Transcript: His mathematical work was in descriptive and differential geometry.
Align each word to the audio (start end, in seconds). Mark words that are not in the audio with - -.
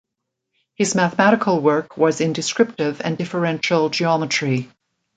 His 0.73 0.95
mathematical 0.95 1.59
work 1.61 1.95
was 1.95 2.21
in 2.21 2.33
descriptive 2.33 3.01
and 3.05 3.19
differential 3.19 3.89
geometry. 3.91 4.67